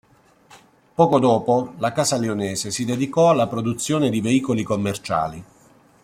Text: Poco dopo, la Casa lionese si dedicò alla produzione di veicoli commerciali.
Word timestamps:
Poco 0.95 1.19
dopo, 1.19 1.75
la 1.77 1.91
Casa 1.91 2.17
lionese 2.17 2.71
si 2.71 2.85
dedicò 2.85 3.29
alla 3.29 3.45
produzione 3.45 4.09
di 4.09 4.19
veicoli 4.19 4.63
commerciali. 4.63 5.43